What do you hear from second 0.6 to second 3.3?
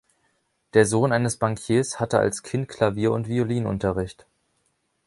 Der Sohn eines Bankiers hatte als Kind Klavier- und